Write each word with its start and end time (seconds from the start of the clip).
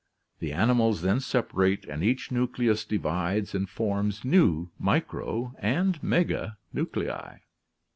The 0.39 0.51
animals 0.51 1.03
then 1.03 1.19
separate 1.19 1.85
and 1.85 2.03
each 2.03 2.31
nucleus 2.31 2.85
divides 2.85 3.53
and 3.53 3.69
forms 3.69 4.25
new 4.25 4.71
micro 4.79 5.53
and 5.59 6.01
meganuclei. 6.01 7.37